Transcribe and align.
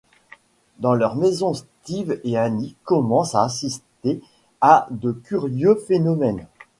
Dans 0.79 0.95
leur 0.95 1.15
maison 1.15 1.53
Steve 1.53 2.19
et 2.23 2.35
Annie 2.35 2.75
commencent 2.85 3.35
à 3.35 3.43
assister 3.43 4.19
à 4.59 4.87
de 4.89 5.11
curieux 5.11 5.75
phénomènes. 5.75 6.47